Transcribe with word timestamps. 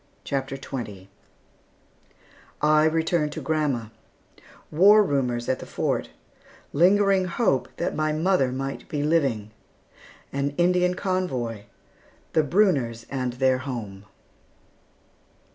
CHAPTER 0.23 0.57
XX 0.57 1.09
I 2.59 2.85
RETURN 2.85 3.29
TO 3.29 3.39
GRANDMA 3.39 3.91
WAR 4.71 5.03
RUMORS 5.03 5.47
AT 5.47 5.59
THE 5.59 5.67
FORT 5.67 6.09
LINGERING 6.73 7.25
HOPE 7.25 7.69
THAT 7.77 7.95
MY 7.95 8.11
MOTHER 8.13 8.51
MIGHT 8.51 8.89
BE 8.89 9.03
LIVING 9.03 9.51
AN 10.33 10.55
INDIAN 10.57 10.95
CONVOY 10.95 11.65
THE 12.33 12.41
BRUNNERS 12.41 13.05
AND 13.11 13.33
THEIR 13.33 13.59
HOME. 13.59 14.05